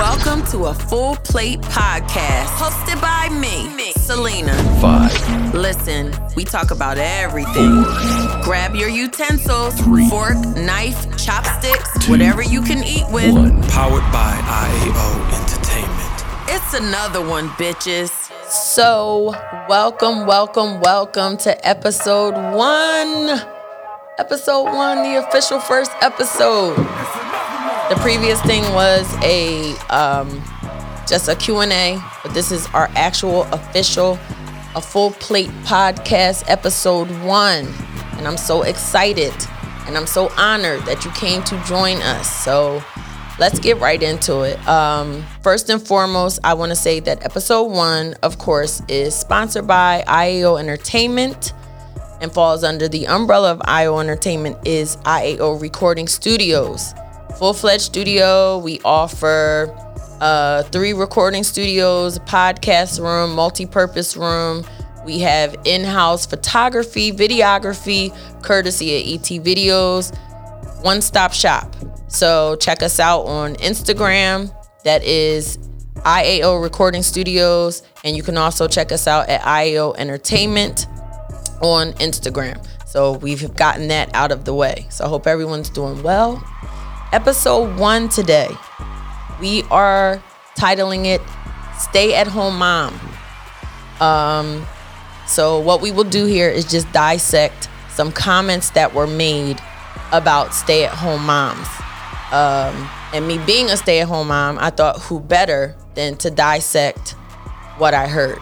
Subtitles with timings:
[0.00, 4.54] Welcome to a full plate podcast hosted by me, Selena.
[4.80, 7.82] Five, Listen, we talk about everything.
[8.42, 10.08] Grab your utensils, Three.
[10.08, 12.12] fork, knife, chopsticks, Two.
[12.12, 13.34] whatever you can eat with.
[13.34, 13.62] one.
[13.68, 16.24] Powered by IAO Entertainment.
[16.48, 18.08] It's another one, bitches.
[18.50, 19.34] So,
[19.68, 23.38] welcome, welcome, welcome to episode one.
[24.18, 26.76] Episode one, the official first episode.
[27.90, 30.28] The previous thing was a um,
[31.08, 34.16] just a Q&A, but this is our actual official
[34.76, 37.66] a full plate podcast episode 1.
[38.16, 39.34] And I'm so excited
[39.88, 42.32] and I'm so honored that you came to join us.
[42.44, 42.80] So,
[43.40, 44.68] let's get right into it.
[44.68, 49.66] Um, first and foremost, I want to say that episode 1, of course, is sponsored
[49.66, 51.54] by IAO Entertainment
[52.20, 56.94] and falls under the umbrella of IAO Entertainment is IAO Recording Studios.
[57.38, 58.58] Full-fledged studio.
[58.58, 59.74] We offer
[60.20, 64.64] uh, three recording studios, podcast room, multi-purpose room.
[65.04, 70.14] We have in-house photography, videography, courtesy of ET Videos.
[70.82, 71.74] One-stop shop.
[72.08, 74.54] So check us out on Instagram.
[74.84, 75.58] That is
[75.96, 80.86] IAO Recording Studios, and you can also check us out at IAO Entertainment
[81.62, 82.66] on Instagram.
[82.86, 84.86] So we've gotten that out of the way.
[84.90, 86.42] So I hope everyone's doing well.
[87.12, 88.48] Episode one today,
[89.40, 90.22] we are
[90.56, 91.20] titling it
[91.76, 93.00] Stay at Home Mom.
[93.98, 94.64] Um,
[95.26, 99.60] so what we will do here is just dissect some comments that were made
[100.12, 101.66] about stay at home moms.
[102.30, 106.30] Um, and me being a stay at home mom, I thought who better than to
[106.30, 107.16] dissect
[107.78, 108.38] what I heard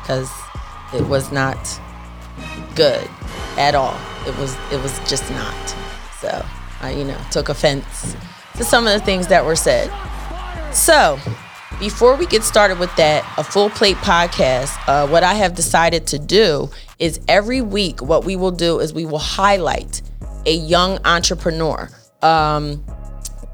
[0.00, 0.28] because
[0.92, 1.56] it was not
[2.74, 3.08] good
[3.56, 3.96] at all.
[4.26, 5.76] It was it was just not.
[6.20, 6.44] So
[6.82, 8.16] I you know took offense
[8.56, 9.90] to some of the things that were said.
[10.74, 11.18] So
[11.78, 16.06] before we get started with that, a full plate podcast, uh, what I have decided
[16.08, 20.02] to do is every week what we will do is we will highlight
[20.46, 21.88] a young entrepreneur.
[22.20, 22.84] Um,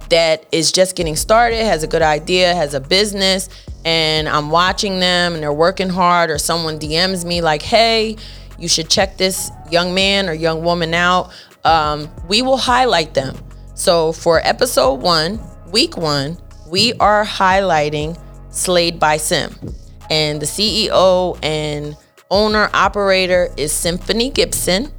[0.08, 3.48] that is just getting started, has a good idea, has a business,
[3.84, 8.16] and I'm watching them and they're working hard, or someone DMs me like, hey,
[8.58, 11.30] you should check this young man or young woman out.
[11.64, 13.36] Um, we will highlight them.
[13.74, 16.38] So for episode one, week one,
[16.69, 18.19] we are highlighting
[18.50, 19.54] Slayed by Sim.
[20.10, 21.97] And the CEO and
[22.30, 24.91] owner operator is Symphony Gibson.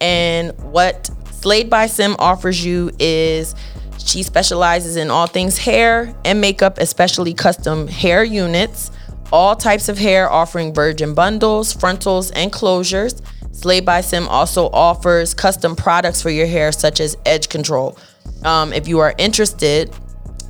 [0.00, 3.54] And what Slayed by Sim offers you is
[3.98, 8.90] she specializes in all things hair and makeup, especially custom hair units,
[9.32, 13.20] all types of hair, offering virgin bundles, frontals, and closures.
[13.56, 17.98] Slay by Sim also offers custom products for your hair, such as edge control.
[18.44, 19.94] Um, if you are interested,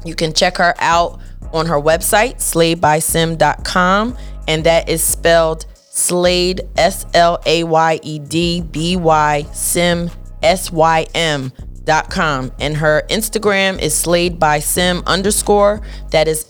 [0.05, 1.21] you can check her out
[1.53, 4.19] on her website, slayedbysym.com,
[4.49, 10.11] and that is spelled Slade, S L A Y E D B Y Sim,
[10.43, 11.53] S Y M
[11.84, 15.81] dot com and her instagram is slayed by sim underscore
[16.11, 16.44] that is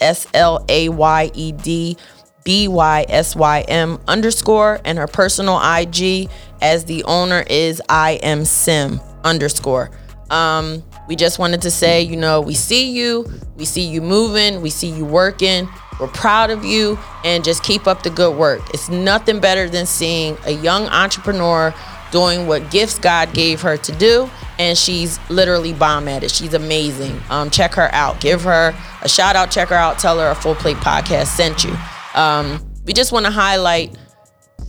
[2.46, 6.30] s-l-a-y-e-d b-y-s-y-m underscore and her personal ig
[6.60, 9.90] as the owner is i am sim underscore
[10.30, 14.60] um we just wanted to say you know we see you we see you moving
[14.62, 15.68] we see you working
[16.00, 19.86] we're proud of you and just keep up the good work it's nothing better than
[19.86, 21.74] seeing a young entrepreneur
[22.12, 26.30] doing what gifts God gave her to do, and she's literally bomb at it.
[26.30, 27.20] She's amazing.
[27.30, 28.20] Um, check her out.
[28.20, 29.50] Give her a shout out.
[29.50, 29.98] Check her out.
[29.98, 31.76] Tell her a full plate podcast sent you.
[32.16, 33.96] Um, we just want to highlight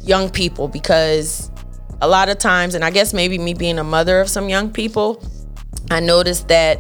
[0.04, 1.50] young people because
[2.02, 4.72] a lot of times, and I guess maybe me being a mother of some young
[4.72, 5.24] people,
[5.90, 6.80] I noticed that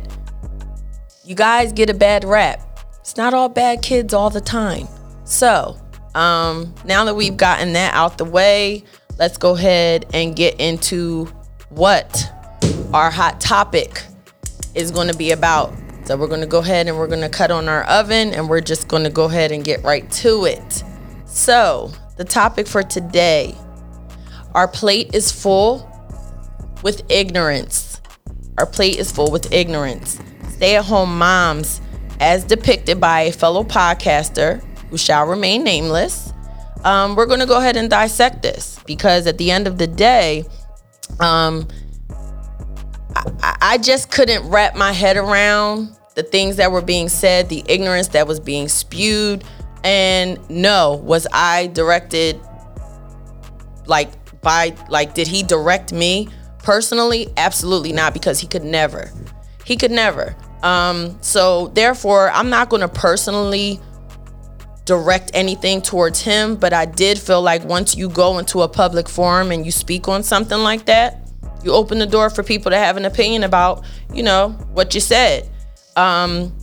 [1.23, 2.61] you guys get a bad rap.
[2.99, 4.87] It's not all bad kids all the time.
[5.23, 5.79] So,
[6.13, 8.83] um, now that we've gotten that out the way,
[9.17, 11.25] let's go ahead and get into
[11.69, 12.31] what
[12.93, 14.03] our hot topic
[14.75, 15.73] is going to be about.
[16.07, 18.87] So we're to go ahead and we're to cut on our oven and we're just
[19.03, 20.81] to go ahead and get right to it.
[21.25, 23.57] So, the topic for today
[24.55, 25.91] our plate is full
[26.81, 27.99] with ignorance.
[28.57, 30.17] Our plate is full with ignorance.
[30.51, 31.81] Stay at home moms,
[32.21, 36.31] as depicted by a fellow podcaster who shall remain nameless,
[36.85, 39.87] um, we're going to go ahead and dissect this because at the end of the
[39.87, 40.45] day,
[41.19, 41.67] um,
[43.13, 47.63] I, I just couldn't wrap my head around the things that were being said, the
[47.69, 49.43] ignorance that was being spewed.
[49.83, 52.41] And no, was I directed
[53.85, 56.27] like by, like, did he direct me
[56.63, 57.31] personally?
[57.37, 59.11] Absolutely not, because he could never.
[59.63, 60.35] He could never.
[60.63, 63.79] Um, so therefore, I'm not going to personally
[64.85, 69.07] direct anything towards him, but I did feel like once you go into a public
[69.07, 71.29] forum and you speak on something like that,
[71.63, 74.99] you open the door for people to have an opinion about, you know, what you
[74.99, 75.47] said.
[75.97, 76.55] Um,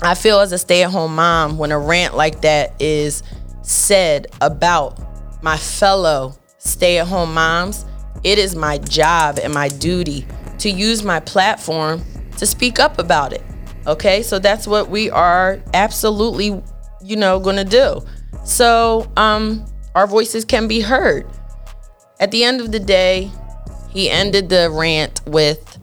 [0.00, 3.22] I feel as a stay-at-home mom when a rant like that is
[3.62, 7.84] said about my fellow stay-at-home moms,
[8.24, 10.26] it is my job and my duty
[10.58, 12.02] to use my platform
[12.38, 13.42] to speak up about it.
[13.86, 14.22] Okay?
[14.22, 16.62] So that's what we are absolutely,
[17.02, 18.00] you know, to do.
[18.44, 19.66] So, um
[19.96, 21.26] our voices can be heard.
[22.20, 23.30] At the end of the day,
[23.88, 25.78] he ended the rant with,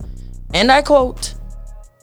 [0.53, 1.32] and I quote,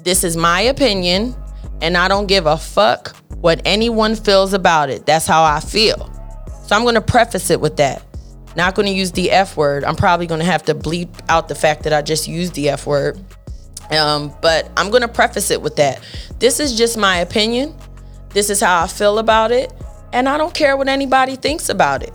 [0.02, 1.34] This is my opinion,
[1.82, 5.04] and I don't give a fuck what anyone feels about it.
[5.04, 6.10] That's how I feel.
[6.66, 8.02] So I'm gonna preface it with that.
[8.56, 9.84] Not gonna use the F word.
[9.84, 12.86] I'm probably gonna have to bleep out the fact that I just used the F
[12.86, 13.18] word.
[13.90, 16.00] Um, but I'm gonna preface it with that.
[16.38, 17.74] This is just my opinion.
[18.30, 19.72] This is how I feel about it.
[20.12, 22.12] And I don't care what anybody thinks about it.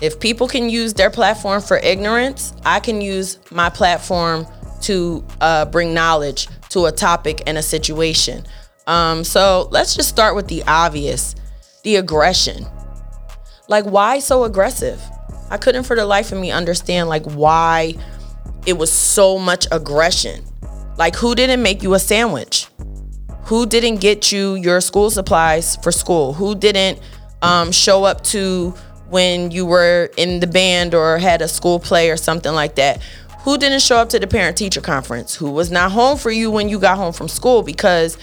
[0.00, 4.46] If people can use their platform for ignorance, I can use my platform
[4.82, 8.44] to uh, bring knowledge to a topic and a situation.
[8.86, 11.34] Um, so let's just start with the obvious
[11.82, 12.66] the aggression.
[13.68, 15.00] Like, why so aggressive?
[15.50, 17.94] I couldn't for the life of me understand, like, why
[18.66, 20.44] it was so much aggression.
[20.96, 22.68] Like, who didn't make you a sandwich?
[23.44, 26.32] Who didn't get you your school supplies for school?
[26.32, 27.00] Who didn't
[27.42, 28.70] um, show up to
[29.08, 33.02] when you were in the band or had a school play or something like that?
[33.42, 35.34] Who didn't show up to the parent teacher conference?
[35.34, 37.62] Who was not home for you when you got home from school?
[37.62, 38.16] Because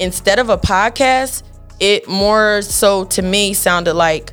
[0.00, 1.44] instead of a podcast,
[1.78, 4.32] it more so to me sounded like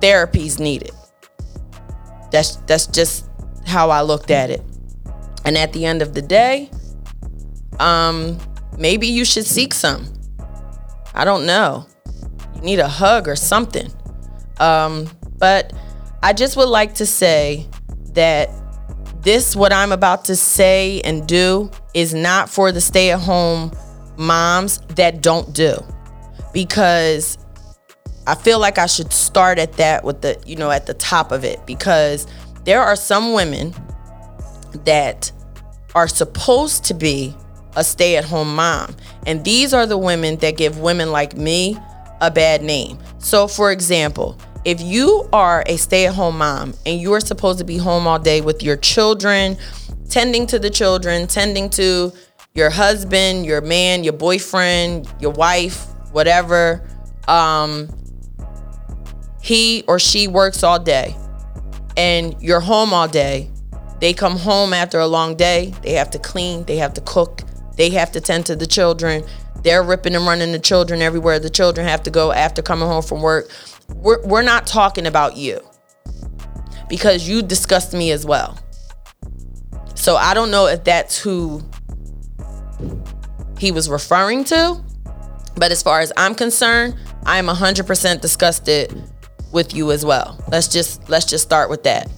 [0.00, 0.90] therapy's needed.
[2.30, 3.26] That's that's just
[3.66, 4.62] how I looked at it.
[5.44, 6.70] And at the end of the day,
[7.80, 8.38] um
[8.76, 10.12] maybe you should seek some.
[11.14, 11.86] I don't know.
[12.54, 13.90] You need a hug or something.
[14.60, 15.08] Um,
[15.38, 15.72] but
[16.22, 17.68] I just would like to say
[18.14, 18.50] that
[19.22, 23.72] this, what I'm about to say and do, is not for the stay at home
[24.16, 25.76] moms that don't do.
[26.52, 27.38] Because
[28.26, 31.32] I feel like I should start at that with the, you know, at the top
[31.32, 31.64] of it.
[31.66, 32.26] Because
[32.64, 33.74] there are some women
[34.84, 35.30] that
[35.94, 37.34] are supposed to be
[37.76, 38.94] a stay at home mom.
[39.26, 41.78] And these are the women that give women like me
[42.20, 42.98] a bad name.
[43.18, 47.58] So, for example, if you are a stay at home mom and you are supposed
[47.58, 49.56] to be home all day with your children,
[50.08, 52.12] tending to the children, tending to
[52.54, 56.86] your husband, your man, your boyfriend, your wife, whatever,
[57.26, 57.88] um,
[59.42, 61.16] he or she works all day
[61.96, 63.50] and you're home all day.
[64.00, 65.74] They come home after a long day.
[65.82, 67.42] They have to clean, they have to cook,
[67.76, 69.24] they have to tend to the children.
[69.62, 73.02] They're ripping and running the children everywhere the children have to go after coming home
[73.02, 73.48] from work
[73.88, 75.60] we're, we're not talking about you
[76.88, 78.58] because you disgust me as well.
[79.94, 81.62] So I don't know if that's who
[83.58, 84.82] he was referring to,
[85.56, 89.02] but as far as I'm concerned, I'm 100% disgusted
[89.52, 90.42] with you as well.
[90.50, 92.10] Let's just let's just start with that.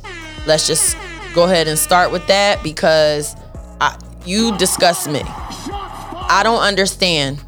[0.47, 0.97] Let's just
[1.35, 3.37] go ahead and start with that because
[3.81, 5.21] I, you disgust me.
[5.25, 7.41] I don't understand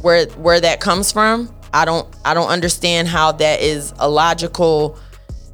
[0.00, 4.98] where where that comes from I don't I don't understand how that is a logical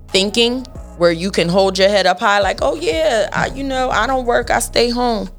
[0.08, 0.64] thinking
[0.96, 4.06] where you can hold your head up high like, "Oh yeah, I, you know, I
[4.06, 5.30] don't work, I stay home."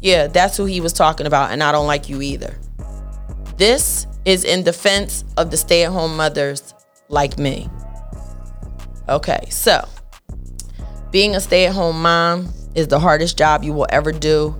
[0.00, 2.56] Yeah, that's who he was talking about and I don't like you either.
[3.56, 6.74] This is in defense of the stay-at-home mothers
[7.08, 7.68] like me.
[9.08, 9.88] Okay, so
[11.10, 14.56] being a stay-at-home mom is the hardest job you will ever do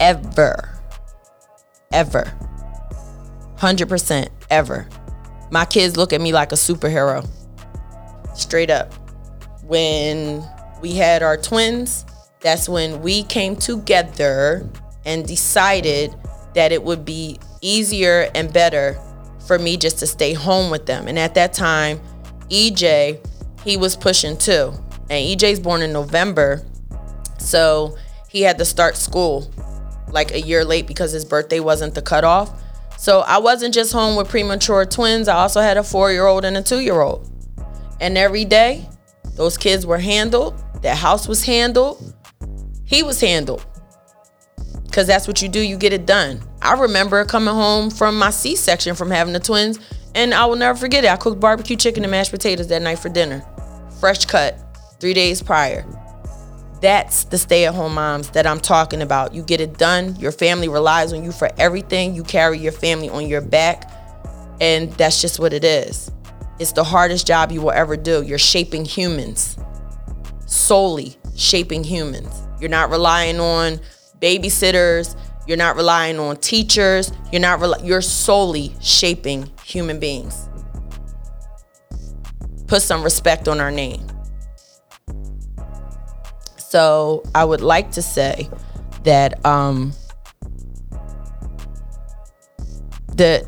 [0.00, 0.70] ever.
[1.92, 2.32] Ever.
[3.64, 4.86] 100% ever.
[5.50, 7.26] My kids look at me like a superhero.
[8.34, 8.92] Straight up.
[9.62, 10.44] When
[10.82, 12.04] we had our twins,
[12.40, 14.68] that's when we came together
[15.06, 16.14] and decided
[16.54, 19.00] that it would be easier and better
[19.46, 21.08] for me just to stay home with them.
[21.08, 22.00] And at that time,
[22.50, 23.26] EJ,
[23.64, 24.72] he was pushing two.
[25.08, 26.62] And EJ's born in November.
[27.38, 27.96] So
[28.28, 29.50] he had to start school
[30.10, 32.60] like a year late because his birthday wasn't the cutoff.
[32.96, 36.44] So I wasn't just home with premature twins, I also had a four year old
[36.44, 37.30] and a two year old.
[38.00, 38.88] And every day,
[39.36, 42.14] those kids were handled, that house was handled,
[42.84, 43.64] he was handled.
[44.84, 46.40] Because that's what you do, you get it done.
[46.62, 49.78] I remember coming home from my C section from having the twins,
[50.14, 51.10] and I will never forget it.
[51.10, 53.44] I cooked barbecue chicken and mashed potatoes that night for dinner,
[54.00, 54.58] fresh cut,
[55.00, 55.84] three days prior.
[56.84, 59.34] That's the stay at home moms that I'm talking about.
[59.34, 60.16] You get it done.
[60.16, 62.14] Your family relies on you for everything.
[62.14, 63.90] You carry your family on your back.
[64.60, 66.10] And that's just what it is.
[66.58, 68.20] It's the hardest job you will ever do.
[68.20, 69.56] You're shaping humans,
[70.44, 72.46] solely shaping humans.
[72.60, 73.80] You're not relying on
[74.20, 75.18] babysitters.
[75.46, 77.12] You're not relying on teachers.
[77.32, 80.50] You're not rel- you're solely shaping human beings.
[82.66, 84.06] Put some respect on our name.
[86.74, 88.50] So I would like to say
[89.04, 89.92] that um
[93.10, 93.44] that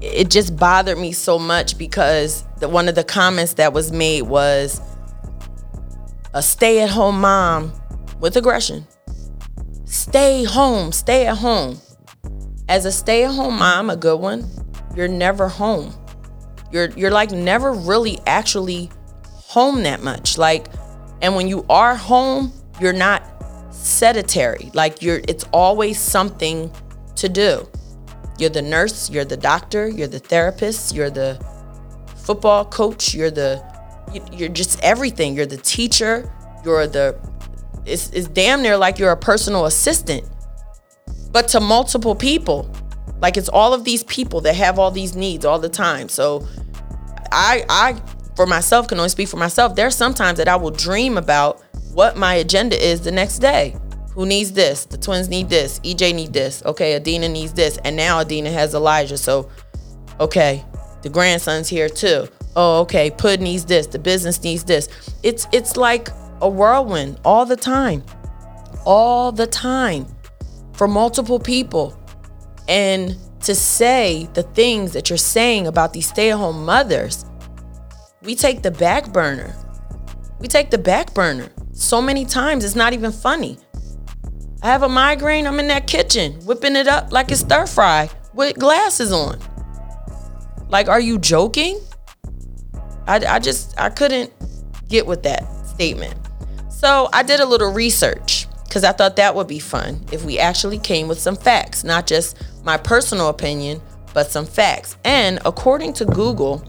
[0.00, 4.22] it just bothered me so much because the, one of the comments that was made
[4.22, 4.80] was
[6.32, 7.74] a stay-at-home mom
[8.20, 8.86] with aggression.
[9.84, 11.78] Stay home, stay at home.
[12.70, 14.48] As a stay-at-home mom, a good one,
[14.94, 15.92] you're never home.
[16.72, 18.90] You're you're like never really actually
[19.34, 20.38] home that much.
[20.38, 20.68] Like
[21.22, 23.22] and when you are home, you're not
[23.70, 24.70] sedentary.
[24.74, 26.70] Like you're it's always something
[27.16, 27.68] to do.
[28.38, 31.42] You're the nurse, you're the doctor, you're the therapist, you're the
[32.16, 33.62] football coach, you're the
[34.32, 35.34] you're just everything.
[35.34, 36.30] You're the teacher,
[36.64, 37.18] you're the
[37.84, 40.28] it's, it's damn near like you're a personal assistant,
[41.30, 42.70] but to multiple people.
[43.20, 46.08] Like it's all of these people that have all these needs all the time.
[46.08, 46.46] So
[47.32, 48.02] I I
[48.36, 49.74] for myself can only speak for myself.
[49.74, 51.62] There's sometimes that I will dream about
[51.92, 53.74] what my agenda is the next day.
[54.12, 54.86] Who needs this?
[54.86, 55.78] The twins need this.
[55.80, 56.62] EJ need this.
[56.64, 57.78] Okay, Adina needs this.
[57.84, 59.18] And now Adina has Elijah.
[59.18, 59.50] So
[60.20, 60.64] okay,
[61.02, 62.26] the grandson's here too.
[62.54, 63.86] Oh, okay, Pud needs this.
[63.86, 64.88] The business needs this.
[65.22, 66.08] It's it's like
[66.40, 68.02] a whirlwind all the time.
[68.86, 70.06] All the time
[70.72, 71.98] for multiple people.
[72.68, 77.25] And to say the things that you're saying about these stay-at-home mothers,
[78.26, 79.54] we take the back burner.
[80.40, 81.48] We take the back burner.
[81.72, 83.56] So many times it's not even funny.
[84.62, 88.10] I have a migraine, I'm in that kitchen whipping it up like it's stir fry
[88.34, 89.38] with glasses on.
[90.68, 91.80] Like, are you joking?
[93.06, 94.32] I, I just, I couldn't
[94.88, 96.14] get with that statement.
[96.68, 100.40] So I did a little research because I thought that would be fun if we
[100.40, 103.80] actually came with some facts, not just my personal opinion,
[104.12, 104.96] but some facts.
[105.04, 106.64] And according to Google,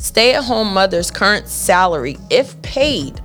[0.00, 3.20] stay at home mother's current salary, if paid,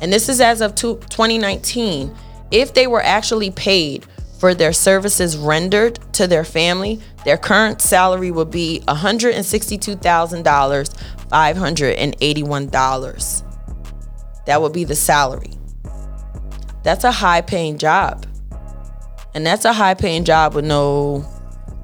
[0.00, 2.12] and this is as of 2019,
[2.50, 4.04] if they were actually paid
[4.38, 10.94] for their services rendered to their family, their current salary would be $162,000,
[11.28, 13.44] $581.
[14.46, 15.52] That would be the salary.
[16.82, 18.24] That's a high paying job.
[19.34, 21.26] And that's a high paying job with no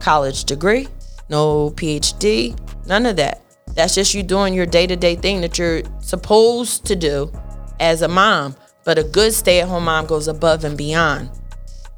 [0.01, 0.89] college degree,
[1.29, 3.43] no PhD, none of that.
[3.77, 7.31] That's just you doing your day to day thing that you're supposed to do
[7.79, 8.57] as a mom.
[8.85, 11.31] But a good stay at home mom goes above and beyond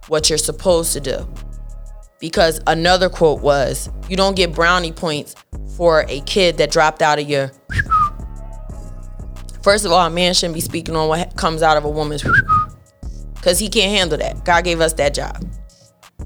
[0.09, 1.29] what you're supposed to do.
[2.19, 5.37] Because another quote was, you don't get brownie points
[5.77, 7.53] for a kid that dropped out of your.
[9.63, 12.25] First of all, a man shouldn't be speaking on what comes out of a woman's.
[13.35, 14.45] Because he can't handle that.
[14.45, 15.49] God gave us that job.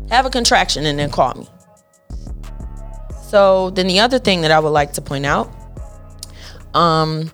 [0.08, 1.46] Have a contraction and then call me.
[3.32, 5.50] So then the other thing that I would like to point out,
[6.74, 7.30] um,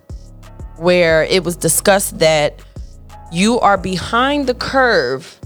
[0.76, 2.62] where it was discussed that
[3.33, 5.40] you are behind the curve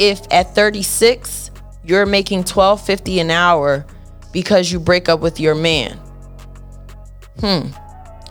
[0.00, 1.52] if at 36
[1.84, 3.86] you're making 12.50 an hour
[4.32, 5.96] because you break up with your man.
[7.38, 7.68] Hmm.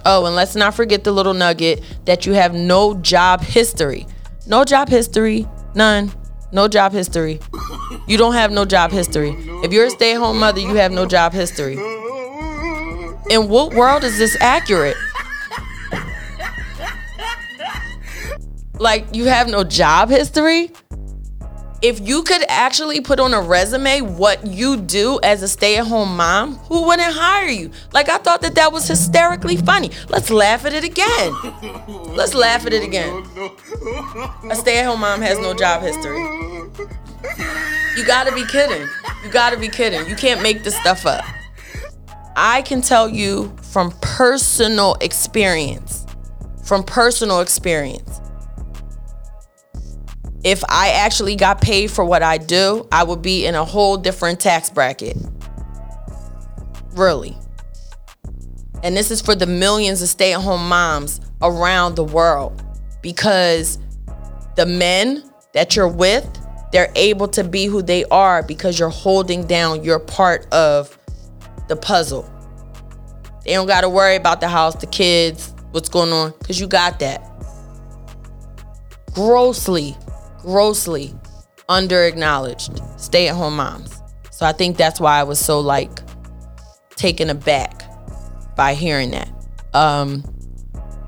[0.06, 4.06] Oh, and let's not forget the little nugget that you have no job history.
[4.46, 6.12] No job history, none.
[6.54, 7.40] No job history.
[8.08, 9.36] You don't have no job history.
[9.64, 11.74] If you're a stay at home mother, you have no job history.
[13.32, 14.96] In what world is this accurate?
[18.78, 20.70] Like, you have no job history?
[21.84, 25.86] If you could actually put on a resume what you do as a stay at
[25.86, 27.72] home mom, who wouldn't hire you?
[27.92, 29.92] Like, I thought that that was hysterically funny.
[30.08, 31.34] Let's laugh at it again.
[32.16, 33.26] Let's laugh at it again.
[34.50, 36.22] A stay at home mom has no job history.
[37.98, 38.88] You gotta be kidding.
[39.22, 40.08] You gotta be kidding.
[40.08, 41.26] You can't make this stuff up.
[42.38, 46.06] I can tell you from personal experience,
[46.64, 48.22] from personal experience,
[50.44, 53.98] if I actually got paid for what I do, I would be in a whole
[53.98, 55.18] different tax bracket.
[56.94, 57.38] Really.
[58.84, 62.62] And this is for the millions of stay at home moms around the world
[63.02, 63.80] because
[64.56, 65.24] the men
[65.54, 66.28] that you're with,
[66.72, 70.98] they're able to be who they are because you're holding down your part of
[71.70, 72.30] the puzzle.
[73.46, 76.68] They don't got to worry about the house, the kids, what's going on, because you
[76.68, 77.30] got that.
[79.14, 79.96] grossly,
[80.44, 81.16] grossly
[81.70, 84.02] under acknowledged stay at home moms.
[84.32, 86.00] So I think that's why I was so like
[86.96, 87.84] taken aback
[88.56, 89.30] by hearing that.
[89.74, 90.24] Um,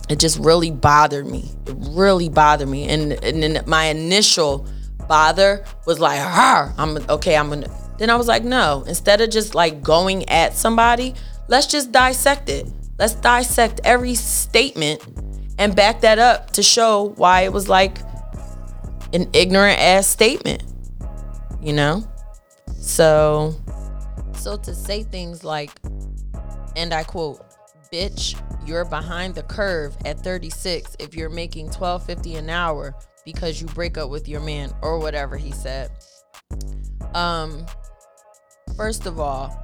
[0.10, 1.52] it just really bothered me.
[1.68, 2.88] It really bothered me.
[2.88, 4.68] And and then my initial
[5.08, 9.30] bother was like, "Her, I'm okay, I'm gonna then I was like, no, instead of
[9.30, 11.16] just like going at somebody,
[11.48, 12.68] let's just dissect it.
[12.98, 15.02] Let's dissect every statement
[15.58, 18.00] and back that up to show why it was like
[19.16, 20.62] an ignorant ass statement.
[21.62, 22.04] You know?
[22.80, 23.56] So
[24.34, 25.72] so to say things like
[26.76, 27.42] and I quote,
[27.92, 32.94] bitch, you're behind the curve at 36 if you're making 12.50 an hour
[33.24, 35.90] because you break up with your man or whatever he said.
[37.16, 37.66] Um
[38.76, 39.58] first of all,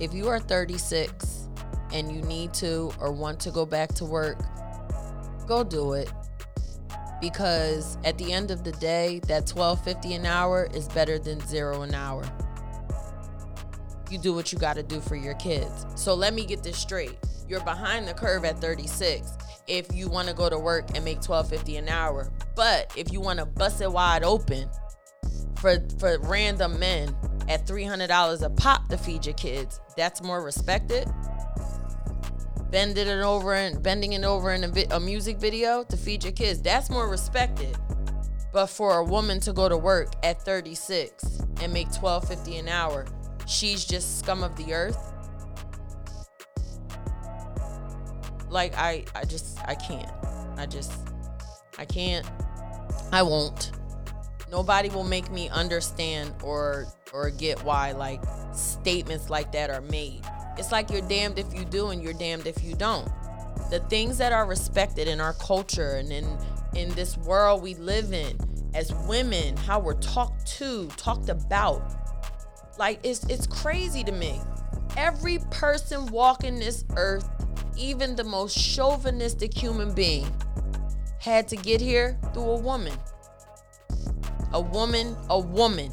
[0.00, 1.48] if you are 36
[1.92, 4.38] and you need to or want to go back to work,
[5.46, 6.10] go do it.
[7.20, 11.82] Because at the end of the day, that 12.50 an hour is better than 0
[11.82, 12.24] an hour.
[14.10, 15.86] You do what you got to do for your kids.
[15.94, 17.16] So let me get this straight.
[17.48, 19.32] You're behind the curve at 36
[19.66, 22.30] if you want to go to work and make 12.50 an hour.
[22.54, 24.68] But if you want to bust it wide open
[25.56, 27.14] for for random men
[27.48, 31.08] at $300 a pop to feed your kids, that's more respected
[32.74, 36.24] bending it over and bending it over in a, vi- a music video to feed
[36.24, 36.60] your kids.
[36.60, 37.76] That's more respected.
[38.52, 43.06] But for a woman to go to work at 36 and make 12.50 an hour,
[43.46, 44.98] she's just scum of the earth.
[48.48, 50.10] Like I I just I can't.
[50.56, 50.90] I just
[51.78, 52.28] I can't.
[53.12, 53.70] I won't.
[54.50, 58.22] Nobody will make me understand or or get why like
[58.52, 60.22] statements like that are made.
[60.58, 63.08] It's like you're damned if you do and you're damned if you don't.
[63.70, 66.38] The things that are respected in our culture and in
[66.74, 68.36] in this world we live in
[68.74, 71.82] as women, how we're talked to, talked about.
[72.78, 74.40] Like it's it's crazy to me.
[74.96, 77.28] Every person walking this earth,
[77.76, 80.26] even the most chauvinistic human being,
[81.18, 82.92] had to get here through a woman.
[84.54, 85.92] A woman, a woman.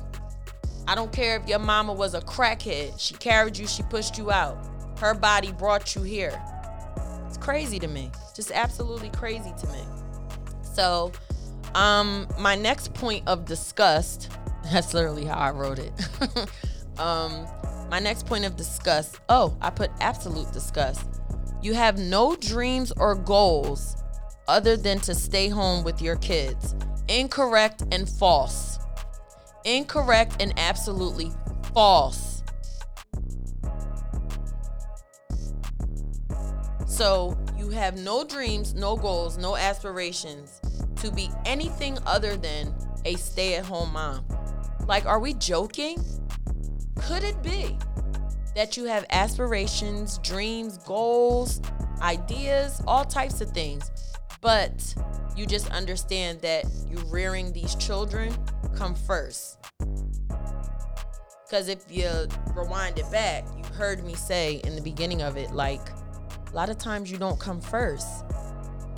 [0.88, 3.00] I don't care if your mama was a crackhead.
[3.00, 4.56] She carried you, she pushed you out.
[5.00, 6.39] Her body brought you here.
[7.28, 8.12] It's crazy to me.
[8.36, 9.80] Just absolutely crazy to me.
[10.62, 11.12] So,
[11.74, 14.30] um, my next point of disgust,
[14.71, 15.91] that's literally how I wrote it.
[17.00, 17.47] um,
[17.89, 21.08] my next point of disgust, oh, I put absolute disgust.
[21.63, 23.95] You have no dreams or goals
[24.47, 26.76] other than to stay home with your kids.
[27.12, 28.80] Incorrect and false.
[29.65, 31.34] Incorrect and absolutely
[31.74, 32.41] false.
[36.88, 40.62] So you have no dreams, no goals, no aspirations
[41.02, 44.26] to be anything other than a stay at home mom.
[44.88, 46.02] Like, are we joking?
[46.95, 47.78] Could it be
[48.56, 51.60] that you have aspirations, dreams, goals,
[52.02, 53.91] ideas, all types of things,
[54.41, 54.95] but
[55.36, 58.36] you just understand that you rearing these children
[58.75, 59.58] come first.
[61.45, 62.10] Because if you
[62.56, 65.82] rewind it back, you heard me say in the beginning of it, like,
[66.51, 68.08] a lot of times you don't come first.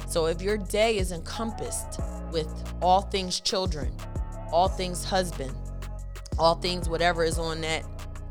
[0.07, 1.99] So if your day is encompassed
[2.31, 2.47] with
[2.81, 3.95] all things children,
[4.51, 5.55] all things husband,
[6.37, 7.83] all things whatever is on that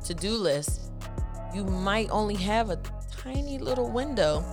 [0.04, 0.92] to do list,
[1.54, 4.44] you might only have a tiny little window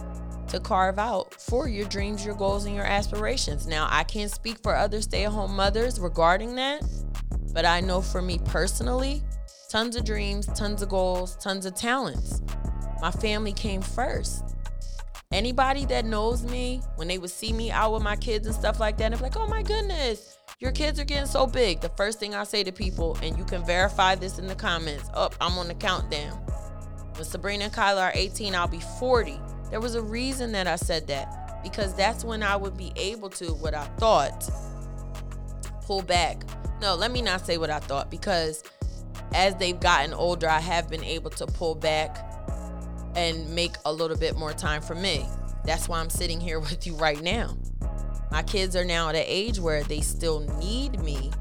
[0.50, 3.68] to carve out for your dreams, your goals, and your aspirations.
[3.68, 6.84] Now, I can't speak for other stay at home mothers regarding that,
[7.54, 9.24] but I know for me personally,
[9.70, 12.42] tons of dreams, tons of goals, tons of talents.
[13.02, 14.44] My family came first.
[15.32, 18.80] Anybody that knows me, when they would see me out with my kids and stuff
[18.80, 21.82] like that, they're like, oh my goodness, your kids are getting so big.
[21.82, 25.08] The first thing I say to people, and you can verify this in the comments,
[25.14, 26.34] up, oh, I'm on the countdown.
[27.16, 29.40] When Sabrina and Kyla are 18, I'll be 40.
[29.70, 33.30] There was a reason that I said that because that's when I would be able
[33.32, 34.50] to, what I thought,
[35.84, 36.44] pull back.
[36.82, 38.64] No, let me not say what I thought because
[39.34, 42.26] as they've gotten older, I have been able to pull back
[43.16, 45.26] and make a little bit more time for me.
[45.66, 47.58] That's why I'm sitting here with you right now.
[48.32, 51.32] My kids are now at an age where they still need me,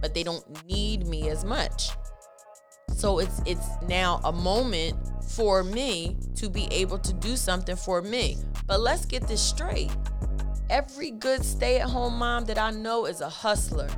[0.00, 1.90] but they don't need me as much.
[2.92, 8.02] So it's it's now a moment for me to be able to do something for
[8.02, 8.38] me.
[8.66, 9.90] But let's get this straight.
[10.70, 13.88] Every good stay-at-home mom that I know is a hustler.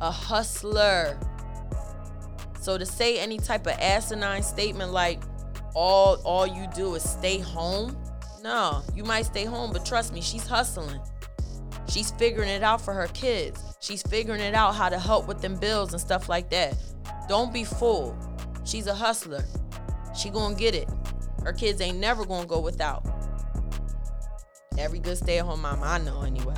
[0.00, 1.18] A hustler.
[2.60, 5.22] So to say any type of asinine statement like
[5.74, 7.96] all all you do is stay home,
[8.42, 11.00] no, you might stay home, but trust me, she's hustling.
[11.88, 13.62] She's figuring it out for her kids.
[13.80, 16.76] She's figuring it out how to help with them bills and stuff like that.
[17.28, 18.16] Don't be fooled.
[18.64, 19.44] She's a hustler.
[20.16, 20.88] She gonna get it.
[21.44, 23.04] Her kids ain't never gonna go without.
[24.78, 26.56] Every good stay-at-home mom I know anyway.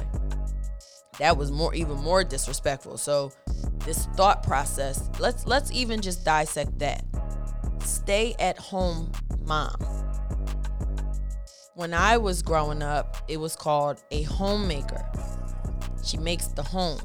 [1.18, 2.96] That was more even more disrespectful.
[2.96, 3.32] So
[3.84, 7.04] this thought process, let's let's even just dissect that.
[7.84, 9.12] Stay at home
[9.44, 9.76] mom.
[11.78, 15.00] When I was growing up, it was called a homemaker.
[16.04, 16.98] She makes the home.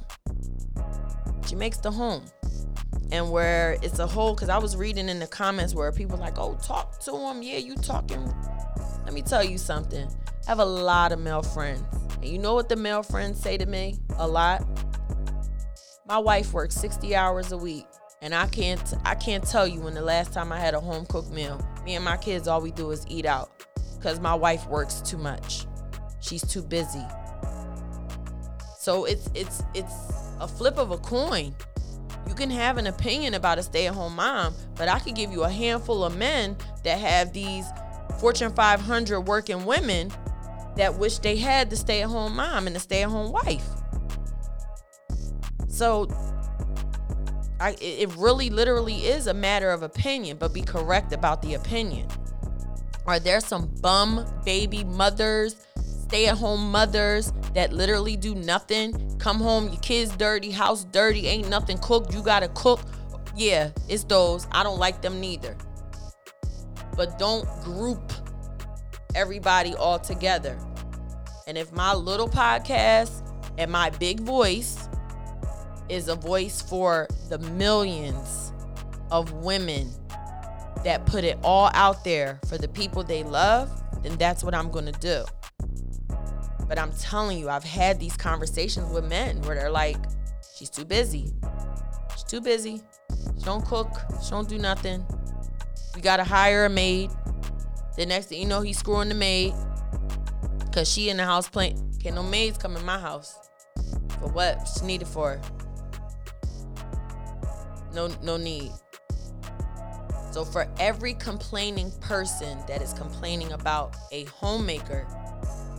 [1.46, 2.26] She makes the home.
[3.12, 6.40] And where it's a whole, because I was reading in the comments where people like,
[6.40, 7.44] oh, talk to him.
[7.44, 8.34] Yeah, you talking.
[9.06, 10.08] Let me tell you something.
[10.08, 11.84] I have a lot of male friends.
[12.16, 14.00] And you know what the male friends say to me?
[14.18, 14.68] A lot.
[16.08, 17.86] My wife works 60 hours a week.
[18.24, 21.06] And I can't I can't tell you when the last time I had a home
[21.06, 21.62] cooked meal.
[21.86, 23.52] Me and my kids all we do is eat out
[24.04, 25.66] because my wife works too much.
[26.20, 27.06] She's too busy.
[28.78, 29.94] So it's it's it's
[30.42, 31.56] a flip of a coin.
[32.28, 35.50] You can have an opinion about a stay-at-home mom, but I could give you a
[35.50, 37.66] handful of men that have these
[38.20, 40.12] Fortune 500 working women
[40.76, 43.68] that wish they had the stay-at-home mom and the stay-at-home wife.
[45.68, 46.08] So
[47.60, 52.08] I, it really literally is a matter of opinion, but be correct about the opinion.
[53.06, 55.68] Are there some bum baby mothers,
[56.06, 59.18] stay at home mothers that literally do nothing?
[59.20, 62.80] Come home, your kids dirty, house dirty, ain't nothing cooked, you gotta cook.
[63.36, 64.48] Yeah, it's those.
[64.52, 65.58] I don't like them neither.
[66.96, 68.14] But don't group
[69.16, 70.58] everybody all together.
[71.46, 74.88] And if my little podcast and my big voice
[75.90, 78.54] is a voice for the millions
[79.12, 79.92] of women
[80.84, 83.70] that put it all out there for the people they love,
[84.04, 85.24] then that's what I'm going to do.
[86.68, 89.98] But I'm telling you, I've had these conversations with men where they're like,
[90.58, 91.34] she's too busy.
[92.12, 92.82] She's too busy.
[93.38, 93.90] She don't cook.
[94.24, 95.06] She don't do nothing.
[95.96, 97.12] We got to hire a maid.
[97.96, 99.54] The next thing you know, he's screwing the maid
[100.60, 101.96] because she in the house playing.
[102.02, 103.38] Can no maids come in my house?
[104.20, 104.68] For what?
[104.68, 105.40] She needed for?
[107.94, 108.72] No, no need.
[110.34, 115.06] So for every complaining person that is complaining about a homemaker,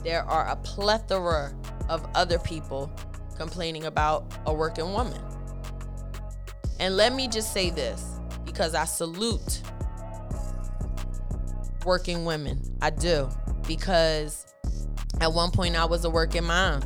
[0.04, 1.52] there are a plethora
[1.88, 2.88] of other people
[3.36, 5.20] complaining about a working woman.
[6.78, 9.60] And let me just say this because I salute
[11.84, 12.62] working women.
[12.80, 13.28] I do.
[13.66, 14.46] Because
[15.20, 16.80] at one point I was a working mom.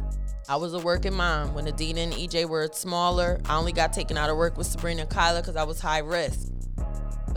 [0.49, 3.43] I was a working mom when Adina and EJ were smaller.
[3.45, 5.99] I only got taken out of work with Sabrina and Kyla because I was high
[5.99, 6.49] risk.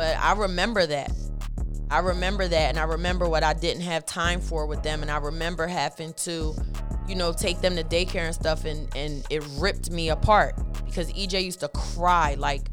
[0.02, 1.12] But I remember that.
[1.92, 2.70] I remember that.
[2.70, 5.04] And I remember what I didn't have time for with them.
[5.04, 6.56] And I remember having to,
[7.08, 8.66] you know, take them to daycare and stuff.
[8.66, 10.56] And, and it ripped me apart
[10.88, 12.34] because EJ used to cry.
[12.34, 12.68] Like,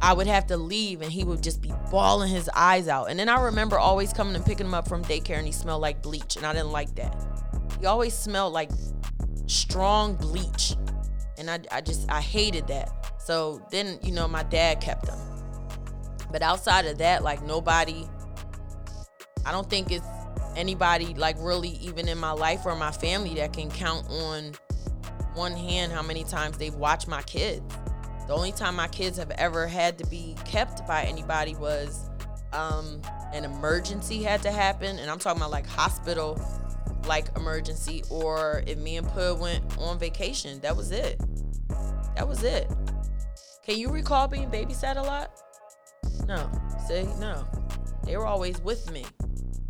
[0.00, 3.06] I would have to leave and he would just be bawling his eyes out.
[3.10, 5.82] And then I remember always coming and picking him up from daycare and he smelled
[5.82, 6.36] like bleach.
[6.36, 7.20] And I didn't like that.
[7.80, 8.70] He always smelled like
[9.46, 10.76] strong bleach.
[11.38, 13.16] And I, I just, I hated that.
[13.18, 15.18] So then, you know, my dad kept them.
[16.30, 18.06] But outside of that, like nobody,
[19.44, 20.06] I don't think it's
[20.56, 24.52] anybody like really even in my life or my family that can count on
[25.34, 27.62] one hand how many times they've watched my kids.
[28.26, 32.08] The only time my kids have ever had to be kept by anybody was
[32.52, 33.00] um,
[33.32, 34.98] an emergency had to happen.
[34.98, 36.40] And I'm talking about like hospital
[37.06, 40.60] like emergency or if me and Pud went on vacation.
[40.60, 41.20] That was it.
[42.16, 42.70] That was it.
[43.64, 45.30] Can you recall being babysat a lot?
[46.26, 46.50] No.
[46.86, 47.46] See, no.
[48.04, 49.04] They were always with me.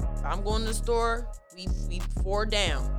[0.00, 2.96] If I'm going to the store, we we four down.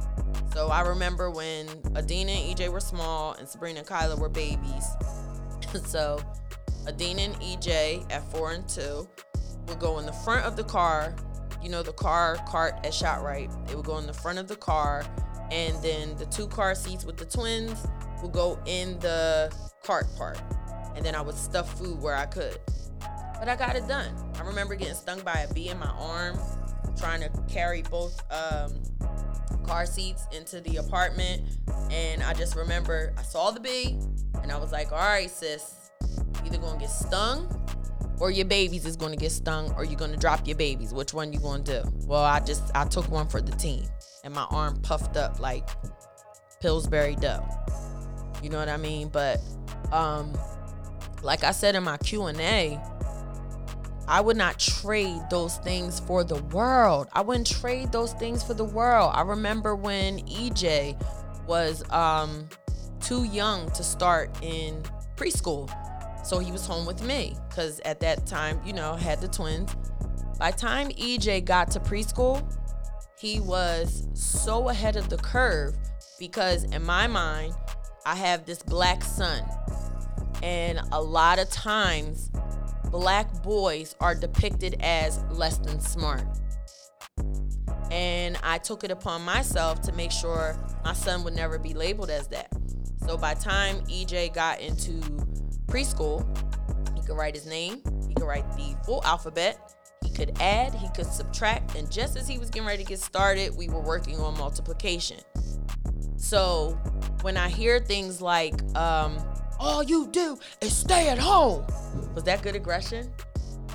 [0.53, 4.85] So I remember when Adina and EJ were small and Sabrina and Kyla were babies.
[5.85, 6.19] so
[6.87, 9.07] Adina and EJ at four and two
[9.67, 11.15] would go in the front of the car
[11.61, 13.67] you know, the car cart at ShopRite.
[13.67, 15.05] They would go in the front of the car,
[15.51, 17.85] and then the two car seats with the twins
[18.21, 20.41] would go in the cart part.
[20.95, 22.59] And then I would stuff food where I could.
[23.41, 24.13] But I got it done.
[24.39, 26.37] I remember getting stung by a bee in my arm,
[26.95, 28.83] trying to carry both um,
[29.63, 31.41] car seats into the apartment.
[31.89, 33.97] And I just remember I saw the bee,
[34.43, 35.89] and I was like, all right, sis,
[36.45, 37.49] either gonna get stung
[38.19, 41.33] or your babies is to get stung or you're to drop your babies which one
[41.33, 43.83] you to do well i just i took one for the team
[44.23, 45.67] and my arm puffed up like
[46.61, 47.43] pillsbury dough
[48.43, 49.41] you know what i mean but
[49.91, 50.31] um
[51.23, 52.79] like i said in my q&a
[54.07, 58.53] i would not trade those things for the world i wouldn't trade those things for
[58.53, 60.95] the world i remember when ej
[61.47, 62.47] was um,
[63.01, 64.81] too young to start in
[65.15, 65.69] preschool.
[66.25, 69.75] So he was home with me because at that time, you know, had the twins.
[70.39, 72.41] By time EJ got to preschool,
[73.19, 75.75] he was so ahead of the curve
[76.19, 77.53] because in my mind,
[78.05, 79.43] I have this black son.
[80.41, 82.31] And a lot of times,
[82.91, 86.23] black boys are depicted as less than smart.
[87.89, 92.09] And I took it upon myself to make sure my son would never be labeled
[92.09, 92.51] as that.
[93.05, 94.93] So by time EJ got into
[95.67, 96.25] preschool,
[96.95, 99.73] he could write his name, he could write the full alphabet,
[100.03, 102.99] he could add, he could subtract, and just as he was getting ready to get
[102.99, 105.17] started, we were working on multiplication.
[106.17, 106.79] So
[107.21, 109.17] when I hear things like, um,
[109.61, 111.65] all you do is stay at home,
[112.15, 113.11] was that good aggression?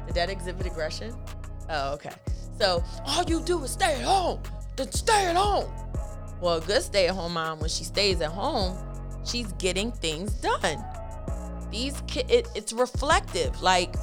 [0.07, 1.14] Did that exhibit aggression?
[1.70, 2.11] Oh, okay.
[2.59, 4.40] So all you do is stay at home,
[4.77, 5.70] then stay at home.
[6.40, 8.77] Well, a good stay at home mom, when she stays at home,
[9.25, 10.85] she's getting things done.
[11.70, 13.62] These kids, it, it's reflective.
[13.62, 13.94] Like,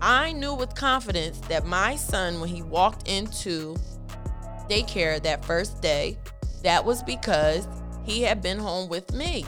[0.00, 3.76] I knew with confidence that my son, when he walked into
[4.68, 6.16] daycare that first day,
[6.62, 7.66] that was because
[8.04, 9.44] he had been home with me.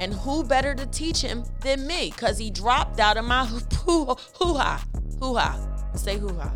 [0.00, 2.10] And who better to teach him than me?
[2.10, 3.46] Because he dropped out of my
[3.84, 4.84] hoo ha.
[5.20, 5.58] Hoo ha.
[5.94, 6.52] Say hoo ha.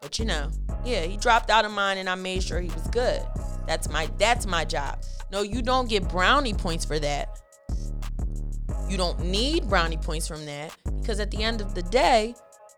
[0.00, 0.50] But you know,
[0.84, 3.22] yeah, he dropped out of mine and I made sure he was good.
[3.66, 5.02] That's my that's my job.
[5.32, 7.40] No, you don't get brownie points for that.
[8.88, 12.34] You don't need brownie points from that because at the end of the day,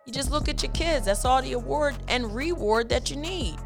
[0.07, 1.07] you just look at your kids.
[1.07, 3.57] That's all the award and reward that you need.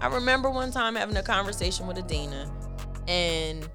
[0.00, 2.50] I remember one time having a conversation with Adina,
[3.06, 3.68] and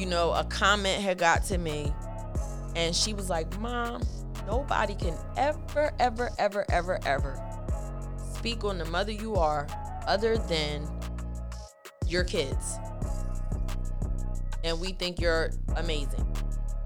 [0.00, 1.92] you know, a comment had got to me,
[2.74, 4.02] and she was like, Mom,
[4.46, 7.50] nobody can ever, ever, ever, ever, ever
[8.40, 9.66] speak on the mother you are
[10.06, 10.88] other than
[12.06, 12.78] your kids.
[14.64, 16.26] And we think you're amazing.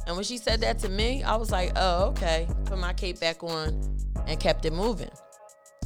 [0.09, 2.48] And when she said that to me, I was like, oh, okay.
[2.64, 3.96] Put my cape back on
[4.27, 5.11] and kept it moving.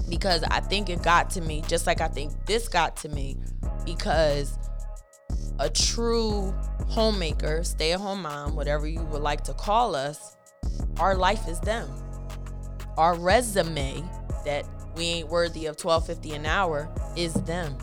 [0.09, 3.37] Because I think it got to me, just like I think this got to me,
[3.85, 4.59] because
[5.59, 6.55] a true
[6.88, 10.37] homemaker, stay at home mom, whatever you would like to call us,
[10.99, 11.88] our life is them.
[12.97, 14.03] Our resume
[14.44, 14.64] that
[14.97, 17.77] we ain't worthy of 1250 an hour is them.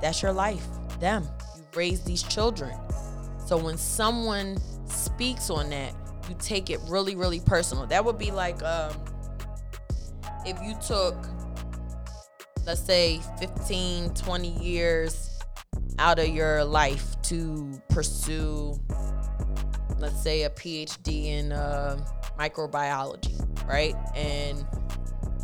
[0.00, 0.64] That's your life,
[1.00, 1.26] them.
[1.56, 2.78] You raise these children.
[3.46, 5.94] So when someone speaks on that,
[6.28, 7.86] you take it really, really personal.
[7.86, 8.92] That would be like um,
[10.44, 11.16] if you took,
[12.66, 15.27] let's say, 15, 20 years
[15.98, 18.78] out of your life to pursue,
[19.98, 21.98] let's say, a PhD in uh,
[22.38, 23.94] microbiology, right?
[24.14, 24.64] And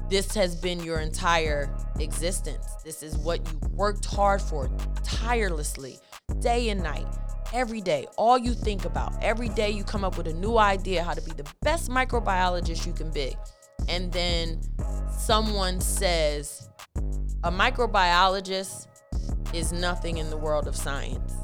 [0.09, 2.67] this has been your entire existence.
[2.85, 4.71] This is what you worked hard for
[5.03, 5.99] tirelessly,
[6.41, 7.07] day and night
[7.53, 9.13] every day, all you think about.
[9.23, 12.87] Every day you come up with a new idea how to be the best microbiologist
[12.87, 13.35] you can be.
[13.89, 14.61] And then
[15.17, 16.69] someone says,
[17.45, 18.89] a microbiologist
[19.55, 21.35] is nothing in the world of science.